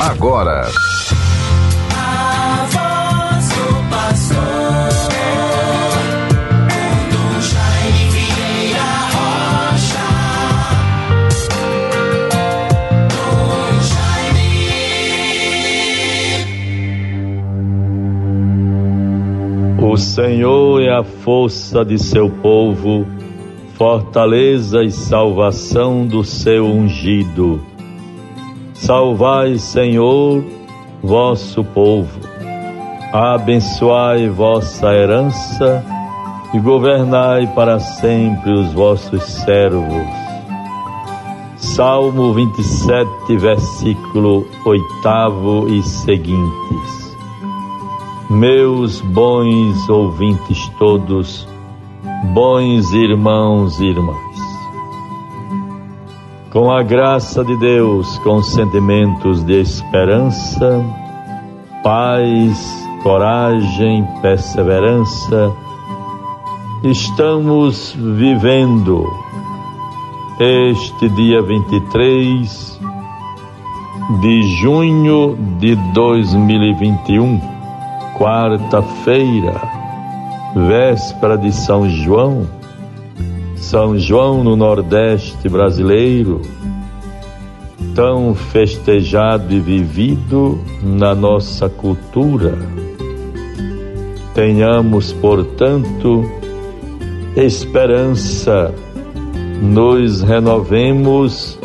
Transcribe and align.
agora. 0.00 0.66
O 19.82 19.96
Senhor 19.96 20.80
é 20.80 20.96
a 20.96 21.02
força 21.02 21.84
de 21.84 21.98
seu 21.98 22.30
povo, 22.30 23.06
fortaleza 23.74 24.82
e 24.82 24.90
salvação 24.90 26.06
do 26.06 26.24
seu 26.24 26.64
ungido. 26.64 27.69
Salvai, 28.80 29.58
Senhor, 29.58 30.42
vosso 31.02 31.62
povo. 31.62 32.18
Abençoai 33.12 34.30
vossa 34.30 34.86
herança 34.94 35.84
e 36.54 36.58
governai 36.58 37.46
para 37.48 37.78
sempre 37.78 38.50
os 38.50 38.72
vossos 38.72 39.22
servos. 39.22 40.08
Salmo 41.58 42.32
27, 42.32 43.36
versículo 43.36 44.46
8 44.64 45.68
e 45.68 45.82
seguintes. 45.82 47.16
Meus 48.30 49.02
bons 49.02 49.88
ouvintes 49.90 50.68
todos, 50.78 51.46
bons 52.32 52.90
irmãos 52.94 53.78
e 53.78 53.84
irmãs 53.84 54.29
com 56.50 56.70
a 56.70 56.82
graça 56.82 57.44
de 57.44 57.56
Deus, 57.58 58.18
com 58.18 58.42
sentimentos 58.42 59.44
de 59.44 59.60
esperança, 59.60 60.84
paz, 61.82 62.88
coragem, 63.04 64.04
perseverança, 64.20 65.52
estamos 66.82 67.94
vivendo 67.96 69.06
este 70.40 71.08
dia 71.10 71.40
23 71.40 72.80
de 74.20 74.42
junho 74.60 75.38
de 75.60 75.76
2021, 75.94 77.40
quarta-feira, 78.18 79.62
véspera 80.56 81.38
de 81.38 81.52
São 81.52 81.88
João 81.88 82.59
são 83.60 83.96
João 83.98 84.42
no 84.42 84.56
Nordeste 84.56 85.48
brasileiro, 85.48 86.40
tão 87.94 88.34
festejado 88.34 89.52
e 89.52 89.60
vivido 89.60 90.58
na 90.82 91.14
nossa 91.14 91.68
cultura. 91.68 92.58
Tenhamos, 94.34 95.12
portanto, 95.12 96.24
esperança, 97.36 98.74
nos 99.62 100.22
renovemos 100.22 101.58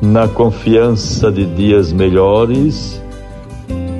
na 0.00 0.26
confiança 0.26 1.30
de 1.30 1.44
dias 1.44 1.92
melhores. 1.92 3.00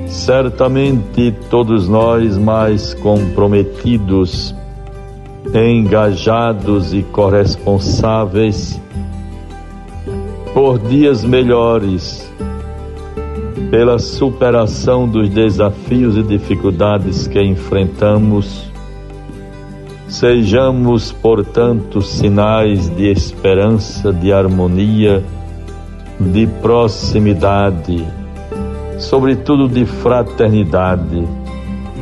Certamente 0.07 1.33
todos 1.49 1.87
nós 1.87 2.35
mais 2.37 2.95
comprometidos 2.95 4.55
engajados 5.55 6.93
e 6.93 7.01
corresponsáveis 7.01 8.81
por 10.53 10.79
dias 10.79 11.23
melhores, 11.23 12.31
pela 13.69 13.99
superação 13.99 15.07
dos 15.07 15.29
desafios 15.29 16.17
e 16.17 16.23
dificuldades 16.23 17.27
que 17.27 17.41
enfrentamos. 17.41 18.71
Sejamos, 20.07 21.11
portanto, 21.11 22.01
sinais 22.01 22.89
de 22.95 23.11
esperança, 23.11 24.13
de 24.13 24.31
harmonia, 24.31 25.23
de 26.19 26.47
proximidade, 26.61 28.05
sobretudo 28.97 29.67
de 29.67 29.85
fraternidade, 29.85 31.27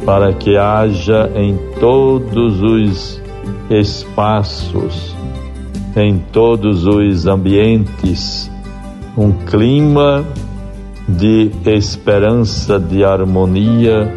para 0.06 0.34
que 0.34 0.58
haja 0.58 1.32
em 1.36 1.58
todos 1.80 2.62
os 2.62 3.23
espaços, 3.70 5.16
em 5.96 6.18
todos 6.32 6.86
os 6.86 7.26
ambientes, 7.28 8.52
um 9.18 9.32
clima 9.32 10.26
de 11.08 11.52
esperança, 11.66 12.80
de 12.80 13.04
harmonia 13.04 14.12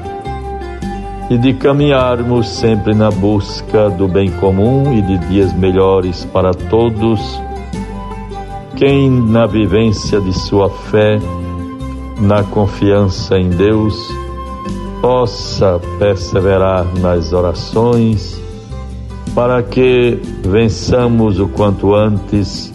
e 1.28 1.36
de 1.36 1.52
caminharmos 1.54 2.48
sempre 2.48 2.94
na 2.94 3.10
busca 3.10 3.90
do 3.90 4.06
bem 4.06 4.30
comum 4.30 4.92
e 4.92 5.02
de 5.02 5.18
dias 5.28 5.52
melhores 5.52 6.24
para 6.26 6.52
todos. 6.54 7.20
Quem 8.76 9.10
na 9.10 9.46
vivência 9.46 10.20
de 10.20 10.32
sua 10.32 10.70
fé, 10.70 11.18
na 12.20 12.42
confiança 12.44 13.36
em 13.36 13.48
Deus, 13.48 13.96
possa 15.00 15.80
perseverar 15.98 16.86
nas 17.00 17.32
orações, 17.32 18.40
para 19.36 19.62
que 19.62 20.18
vençamos 20.42 21.38
o 21.38 21.46
quanto 21.46 21.94
antes 21.94 22.72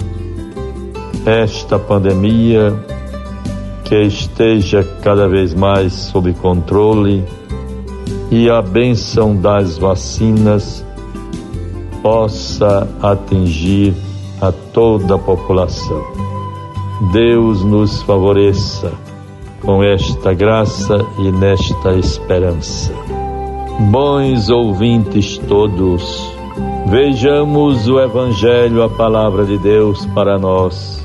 esta 1.26 1.80
pandemia, 1.80 2.72
que 3.84 4.00
esteja 4.04 4.84
cada 5.02 5.28
vez 5.28 5.56
mais 5.56 5.92
sob 5.92 6.32
controle 6.36 7.26
e 8.30 8.48
a 8.48 8.62
bênção 8.62 9.36
das 9.36 9.80
vacinas 9.80 10.86
possa 12.04 12.88
atingir 13.02 13.96
a 14.40 14.52
toda 14.52 15.16
a 15.16 15.20
população. 15.20 16.04
Deus 17.12 17.64
nos 17.64 18.04
favoreça 18.04 18.92
com 19.62 19.84
esta 19.84 20.32
graça 20.32 21.04
e 21.18 21.32
nesta 21.32 21.96
esperança. 21.96 22.94
Bons 23.90 24.50
ouvintes 24.50 25.40
todos, 25.40 26.40
Vejamos 26.88 27.88
o 27.88 28.00
Evangelho, 28.00 28.84
a 28.84 28.90
palavra 28.90 29.46
de 29.46 29.58
Deus 29.58 30.06
para 30.08 30.38
nós. 30.38 31.02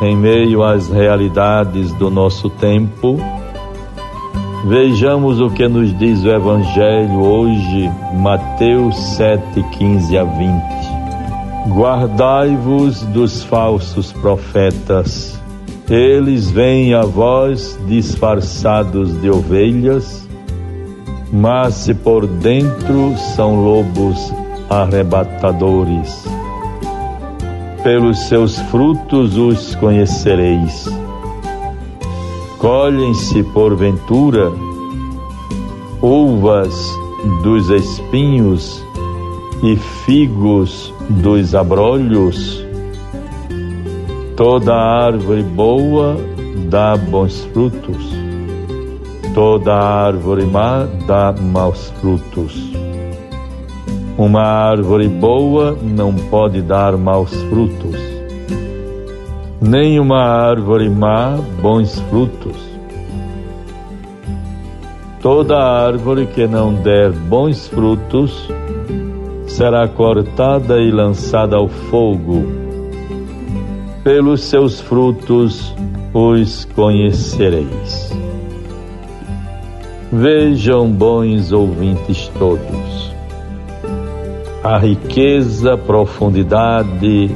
Em 0.00 0.16
meio 0.16 0.62
às 0.62 0.88
realidades 0.88 1.92
do 1.94 2.10
nosso 2.10 2.48
tempo, 2.48 3.18
vejamos 4.64 5.40
o 5.40 5.50
que 5.50 5.68
nos 5.68 5.96
diz 5.98 6.24
o 6.24 6.30
Evangelho 6.30 7.20
hoje, 7.20 7.90
Mateus 8.14 8.96
7, 9.16 9.62
15 9.78 10.18
a 10.18 10.24
20. 10.24 10.52
Guardai-vos 11.68 13.02
dos 13.02 13.44
falsos 13.44 14.12
profetas, 14.12 15.38
eles 15.90 16.50
vêm 16.50 16.94
a 16.94 17.02
vós 17.02 17.78
disfarçados 17.86 19.20
de 19.20 19.28
ovelhas 19.28 20.21
mas 21.32 21.74
se 21.74 21.94
por 21.94 22.26
dentro 22.26 23.16
são 23.34 23.64
lobos 23.64 24.32
arrebatadores. 24.68 26.24
Pelos 27.82 28.18
seus 28.28 28.58
frutos 28.70 29.36
os 29.38 29.74
conhecereis. 29.76 30.86
Colhem-se, 32.58 33.42
porventura, 33.44 34.52
uvas 36.02 36.74
dos 37.42 37.70
espinhos 37.70 38.84
e 39.64 39.76
figos 40.04 40.92
dos 41.08 41.54
abrolhos? 41.54 42.62
Toda 44.36 44.74
árvore 44.74 45.42
boa 45.42 46.16
dá 46.68 46.96
bons 46.96 47.42
frutos 47.52 48.21
Toda 49.34 49.72
árvore 49.72 50.44
má 50.44 50.86
dá 51.06 51.32
maus 51.32 51.90
frutos. 52.00 52.70
Uma 54.18 54.42
árvore 54.42 55.08
boa 55.08 55.74
não 55.82 56.14
pode 56.14 56.60
dar 56.60 56.98
maus 56.98 57.32
frutos, 57.44 57.96
nem 59.58 59.98
uma 59.98 60.22
árvore 60.22 60.90
má 60.90 61.38
bons 61.62 61.98
frutos. 62.10 62.56
Toda 65.22 65.56
árvore 65.56 66.26
que 66.26 66.46
não 66.46 66.74
der 66.74 67.10
bons 67.10 67.68
frutos 67.68 68.50
será 69.46 69.88
cortada 69.88 70.78
e 70.78 70.90
lançada 70.90 71.56
ao 71.56 71.68
fogo. 71.68 72.44
Pelos 74.04 74.42
seus 74.42 74.78
frutos 74.78 75.74
os 76.12 76.66
conhecereis. 76.74 78.21
Vejam, 80.14 80.90
bons 80.90 81.52
ouvintes 81.52 82.30
todos, 82.38 83.14
a 84.62 84.76
riqueza, 84.76 85.74
profundidade 85.78 87.30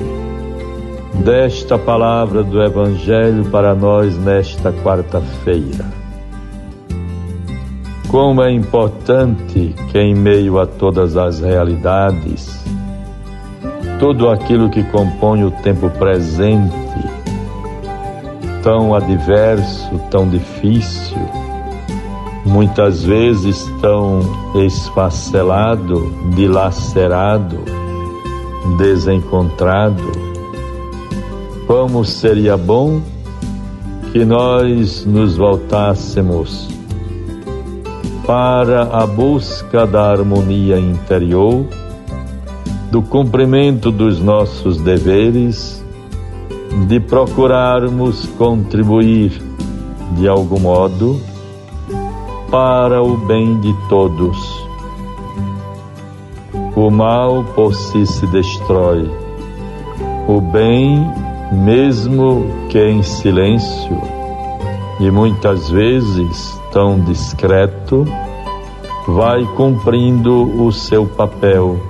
desta 1.25 1.79
palavra 1.79 2.43
do 2.43 2.63
Evangelho 2.63 3.47
para 3.47 3.75
nós 3.75 4.19
nesta 4.19 4.73
quarta-feira. 4.73 5.87
Como 8.09 8.43
é 8.43 8.53
importante 8.53 9.75
que, 9.91 9.99
em 9.99 10.15
meio 10.15 10.61
a 10.61 10.67
todas 10.67 11.17
as 11.17 11.41
realidades, 11.41 12.63
tudo 13.99 14.29
aquilo 14.29 14.69
que 14.69 14.83
compõe 14.83 15.45
o 15.45 15.51
tempo 15.51 15.89
presente, 15.89 16.77
tão 18.63 18.95
adverso, 18.95 19.99
tão 20.11 20.29
difícil, 20.29 21.46
muitas 22.47 23.03
vezes 23.03 23.69
tão 23.81 24.21
esfacelado, 24.65 26.13
dilacerado, 26.35 27.59
desencontrado, 28.79 30.13
como 31.67 32.05
seria 32.05 32.57
bom 32.57 33.03
que 34.13 34.25
nós 34.25 35.05
nos 35.05 35.37
voltássemos 35.37 36.69
para 38.25 38.83
a 38.83 39.07
busca 39.07 39.85
da 39.87 40.11
harmonia 40.11 40.79
interior, 40.79 41.67
do 42.91 43.03
cumprimento 43.03 43.91
dos 43.91 44.21
nossos 44.21 44.81
deveres, 44.81 45.85
de 46.87 47.01
procurarmos 47.01 48.27
contribuir 48.39 49.33
de 50.17 50.29
algum 50.29 50.61
modo 50.61 51.21
para 52.51 53.03
o 53.03 53.17
bem 53.17 53.59
de 53.61 53.73
todos. 53.89 54.67
O 56.75 56.91
mal 56.91 57.45
por 57.55 57.75
si 57.75 58.07
se 58.07 58.27
destrói, 58.27 59.11
o 60.29 60.41
bem, 60.41 61.11
mesmo 61.53 62.47
que 62.69 62.79
em 62.79 63.03
silêncio, 63.03 64.01
e 65.01 65.11
muitas 65.11 65.71
vezes 65.71 66.61
tão 66.73 67.01
discreto, 67.01 68.07
vai 69.07 69.45
cumprindo 69.57 70.63
o 70.63 70.71
seu 70.71 71.07
papel. 71.07 71.81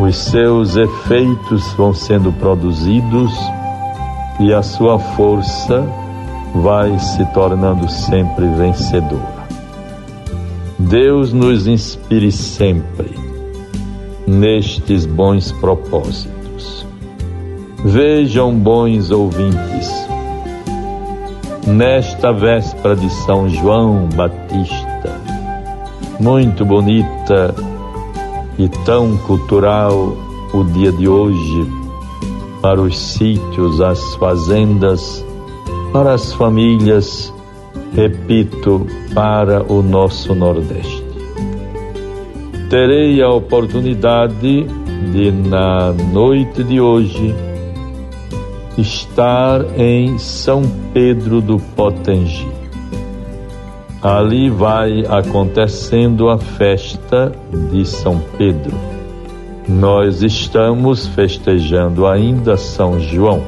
Os 0.00 0.16
seus 0.16 0.76
efeitos 0.76 1.72
vão 1.72 1.92
sendo 1.92 2.32
produzidos 2.32 3.32
e 4.38 4.52
a 4.52 4.62
sua 4.62 4.98
força 4.98 5.84
vai 6.54 6.96
se 6.98 7.24
tornando 7.32 7.88
sempre 7.88 8.46
vencedora. 8.46 9.37
Deus 10.78 11.32
nos 11.32 11.66
inspire 11.66 12.30
sempre 12.30 13.10
nestes 14.28 15.04
bons 15.04 15.50
propósitos. 15.50 16.86
Vejam, 17.84 18.54
bons 18.54 19.10
ouvintes, 19.10 20.08
nesta 21.66 22.32
véspera 22.32 22.94
de 22.94 23.10
São 23.24 23.48
João 23.48 24.08
Batista, 24.14 25.20
muito 26.20 26.64
bonita 26.64 27.52
e 28.56 28.68
tão 28.84 29.16
cultural 29.18 30.16
o 30.52 30.62
dia 30.62 30.92
de 30.92 31.08
hoje, 31.08 31.72
para 32.62 32.80
os 32.80 32.96
sítios, 32.96 33.80
as 33.80 34.14
fazendas, 34.14 35.24
para 35.92 36.14
as 36.14 36.32
famílias, 36.32 37.32
repito, 37.94 38.86
para 39.14 39.62
o 39.70 39.82
nosso 39.82 40.34
Nordeste. 40.34 41.04
Terei 42.68 43.22
a 43.22 43.30
oportunidade 43.30 44.66
de, 45.12 45.32
na 45.32 45.92
noite 46.12 46.62
de 46.62 46.80
hoje, 46.80 47.34
estar 48.76 49.64
em 49.78 50.18
São 50.18 50.62
Pedro 50.92 51.40
do 51.40 51.58
Potengi. 51.58 52.46
Ali 54.02 54.48
vai 54.48 55.04
acontecendo 55.08 56.28
a 56.28 56.38
festa 56.38 57.32
de 57.70 57.84
São 57.84 58.20
Pedro. 58.36 58.76
Nós 59.68 60.22
estamos 60.22 61.06
festejando 61.08 62.06
ainda 62.06 62.56
São 62.56 63.00
João. 63.00 63.42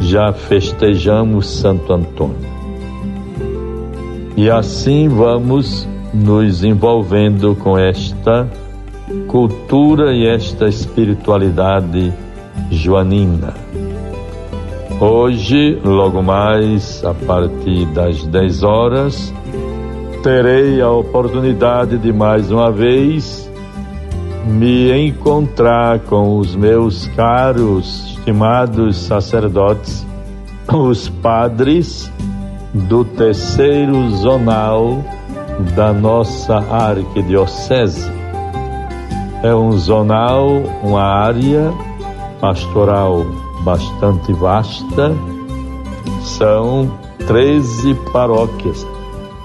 Já 0.00 0.32
festejamos 0.32 1.48
Santo 1.48 1.92
Antônio. 1.92 2.59
E 4.36 4.50
assim 4.50 5.08
vamos 5.08 5.86
nos 6.12 6.64
envolvendo 6.64 7.54
com 7.56 7.78
esta 7.78 8.48
cultura 9.26 10.12
e 10.12 10.26
esta 10.26 10.68
espiritualidade 10.68 12.12
joanina. 12.70 13.54
Hoje, 15.00 15.80
logo 15.84 16.22
mais, 16.22 17.02
a 17.04 17.14
partir 17.14 17.86
das 17.86 18.26
10 18.26 18.62
horas, 18.62 19.32
terei 20.22 20.80
a 20.80 20.90
oportunidade 20.90 21.96
de 21.98 22.12
mais 22.12 22.50
uma 22.50 22.70
vez 22.70 23.50
me 24.46 24.92
encontrar 24.92 26.00
com 26.00 26.38
os 26.38 26.54
meus 26.54 27.06
caros, 27.08 28.16
estimados 28.16 28.96
sacerdotes, 28.96 30.06
os 30.72 31.08
padres 31.08 32.10
do 32.74 33.04
terceiro 33.04 34.10
zonal 34.16 35.04
da 35.74 35.92
nossa 35.92 36.58
arquidiocese. 36.70 38.10
É 39.42 39.54
um 39.54 39.72
zonal, 39.72 40.48
uma 40.82 41.02
área 41.02 41.72
pastoral 42.40 43.24
bastante 43.64 44.32
vasta, 44.32 45.14
são 46.22 46.98
13 47.26 47.94
paróquias 48.12 48.86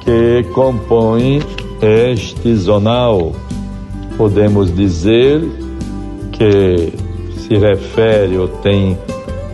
que 0.02 0.44
compõem 0.54 1.42
este 1.82 2.56
zonal. 2.56 3.34
Podemos 4.18 4.74
dizer 4.74 5.42
que 6.32 6.94
se 7.38 7.58
refere 7.58 8.38
ou 8.38 8.48
tem 8.48 8.98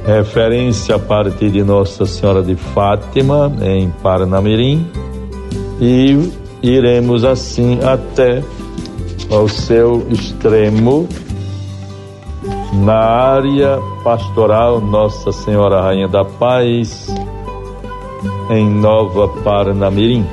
referência 0.05 0.95
a 0.95 0.99
partir 0.99 1.49
de 1.49 1.63
Nossa 1.63 2.05
Senhora 2.05 2.41
de 2.41 2.55
Fátima, 2.55 3.51
em 3.61 3.89
Parnamirim, 4.01 4.87
e 5.79 6.31
iremos 6.61 7.23
assim 7.23 7.79
até 7.83 8.43
ao 9.29 9.47
seu 9.47 10.05
extremo 10.09 11.07
na 12.73 12.99
área 12.99 13.79
pastoral 14.03 14.81
Nossa 14.81 15.31
Senhora 15.31 15.81
Rainha 15.81 16.07
da 16.07 16.23
Paz, 16.23 17.07
em 18.49 18.69
Nova 18.69 19.27
Parnamirim, 19.43 20.25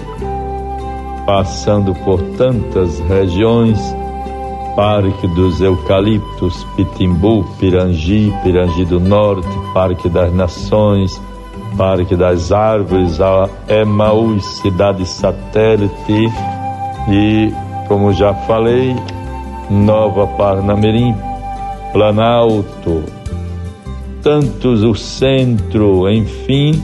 passando 1.26 1.94
por 2.04 2.20
tantas 2.36 2.98
regiões, 3.00 3.78
Parque 4.78 5.26
dos 5.26 5.60
Eucaliptos, 5.60 6.62
Pitimbu, 6.76 7.44
Pirangi, 7.58 8.32
Pirangi 8.44 8.84
do 8.84 9.00
Norte, 9.00 9.48
Parque 9.74 10.08
das 10.08 10.32
Nações, 10.32 11.20
Parque 11.76 12.14
das 12.14 12.52
Árvores, 12.52 13.18
Emaús, 13.68 14.44
Cidade 14.62 15.04
Satélite 15.04 16.30
e, 17.10 17.52
como 17.88 18.12
já 18.12 18.32
falei, 18.32 18.94
Nova 19.68 20.28
Parnamirim, 20.28 21.12
Planalto, 21.92 23.02
tantos 24.22 24.84
o 24.84 24.94
centro, 24.94 26.08
enfim, 26.08 26.80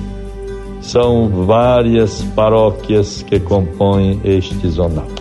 são 0.81 1.29
várias 1.47 2.25
paróquias 2.35 3.23
que 3.23 3.39
compõem 3.39 4.21
este 4.25 4.67
zonal. 4.67 5.14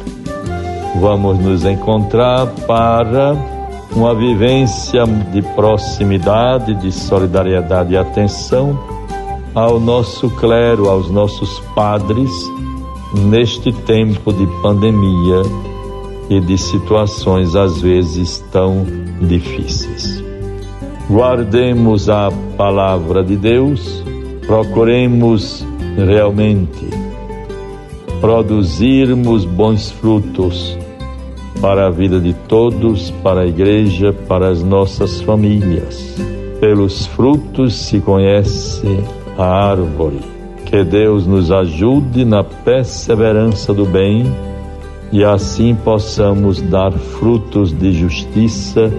Vamos 0.96 1.40
nos 1.40 1.66
encontrar 1.66 2.46
para 2.68 3.36
uma 3.96 4.14
vivência 4.14 5.06
de 5.32 5.42
proximidade, 5.42 6.76
de 6.76 6.92
solidariedade 6.92 7.94
e 7.94 7.98
atenção 7.98 8.80
ao 9.56 9.80
nosso 9.80 10.30
clero, 10.30 10.90
aos 10.90 11.10
nossos 11.10 11.60
padres, 11.76 12.32
neste 13.30 13.72
tempo 13.72 14.32
de 14.32 14.46
pandemia 14.62 15.42
e 16.30 16.40
de 16.40 16.58
situações 16.58 17.56
às 17.56 17.82
vezes 17.82 18.44
tão 18.52 18.86
difíceis. 19.22 20.24
Guardemos 21.10 22.10
a 22.10 22.32
palavra 22.56 23.24
de 23.24 23.36
Deus, 23.36 24.04
procuremos 24.46 25.66
realmente 25.98 26.90
produzirmos 28.22 29.44
bons 29.44 29.92
frutos 29.92 30.78
para 31.64 31.88
a 31.88 31.90
vida 31.90 32.20
de 32.20 32.34
todos, 32.34 33.10
para 33.24 33.44
a 33.44 33.48
igreja, 33.48 34.12
para 34.28 34.50
as 34.50 34.62
nossas 34.62 35.22
famílias. 35.22 36.14
Pelos 36.60 37.06
frutos 37.06 37.74
se 37.74 38.02
conhece 38.02 38.86
a 39.38 39.70
árvore. 39.70 40.20
Que 40.66 40.84
Deus 40.84 41.26
nos 41.26 41.54
ajude 41.54 42.26
na 42.26 42.44
perseverança 42.44 43.74
do 43.74 43.86
bem 43.86 44.26
e 45.10 45.24
assim 45.24 45.74
possamos 45.74 46.62
dar 46.62 46.92
frutos 46.92 47.72
de 47.72 47.94
justiça, 47.94 48.92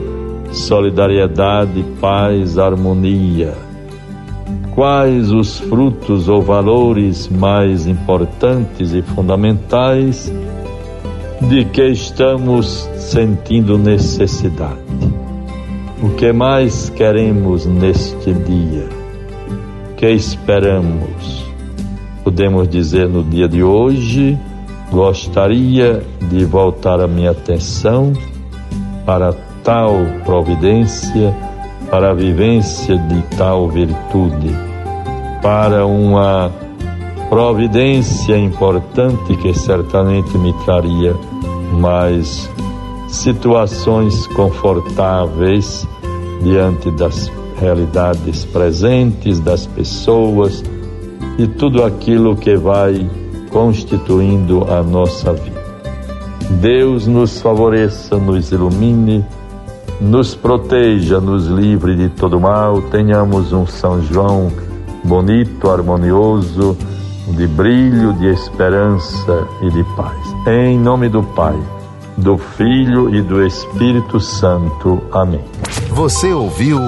solidariedade, 0.51 1.85
paz, 2.01 2.57
harmonia. 2.57 3.53
Quais 4.75 5.31
os 5.31 5.61
frutos 5.61 6.31
ou 6.31 6.41
valores 6.41 7.29
mais 7.29 7.87
importantes 7.87 8.95
e 8.95 9.03
fundamentais 9.03 10.33
de 11.41 11.65
que 11.65 11.89
estamos 11.89 12.89
sentindo 12.97 13.79
necessidade? 13.79 14.79
O 16.03 16.11
que 16.11 16.33
mais 16.33 16.91
queremos 16.91 17.67
neste 17.67 18.33
dia? 18.33 18.89
O 19.91 19.95
que 19.97 20.11
esperamos? 20.11 21.45
Podemos 22.23 22.69
dizer 22.69 23.09
no 23.09 23.23
dia 23.23 23.49
de 23.49 23.63
hoje, 23.63 24.39
gostaria 24.91 26.03
de 26.31 26.45
voltar 26.45 27.01
a 27.01 27.07
minha 27.07 27.33
atenção 27.33 28.13
para 29.05 29.35
tal 29.63 29.95
providência, 30.25 31.35
para 31.91 32.11
a 32.11 32.15
vivência 32.15 32.97
de 32.97 33.23
tal 33.37 33.69
virtude, 33.69 34.51
para 35.43 35.87
uma 35.87 36.51
providência 37.35 38.39
importante 38.39 39.35
que 39.39 39.53
certamente 39.53 40.39
me 40.39 40.53
traria 40.65 41.17
mais 41.73 42.49
situações 43.09 44.29
confortáveis 44.29 45.85
diante 46.45 46.93
das 46.93 47.33
realidades 47.59 48.45
presentes, 48.45 49.41
das 49.41 49.67
pessoas 49.67 50.63
e 51.37 51.49
tudo 51.49 51.83
aquilo 51.83 52.37
que 52.37 52.55
vai 52.55 53.11
constituindo 53.51 54.73
a 54.73 54.81
nossa 54.85 55.33
vida. 55.33 55.61
Deus 56.61 57.09
nos 57.09 57.43
favoreça, 57.43 58.17
nos 58.17 58.53
ilumine, 58.53 59.25
nos 60.01 60.37
proteja, 60.37 61.21
nos 61.21 61.49
livre 61.49 61.97
de 61.97 62.11
todo 62.11 62.39
mal. 62.39 62.81
Tenhamos 62.81 63.53
um 63.53 63.67
São 63.67 64.01
João 64.03 64.53
bonito, 65.03 65.69
harmonioso, 65.69 66.77
de 67.29 67.47
brilho, 67.47 68.13
de 68.15 68.27
esperança 68.29 69.47
e 69.63 69.71
de 69.71 69.85
paz. 69.97 70.19
Em 70.47 70.79
nome 70.79 71.09
do 71.09 71.23
Pai, 71.23 71.59
do 72.17 72.37
Filho 72.37 73.15
e 73.15 73.23
do 73.23 73.45
Espírito 73.45 74.21
Santo. 74.21 75.03
Amém. 75.13 75.45
Você 75.91 76.33
ouviu 76.33 76.79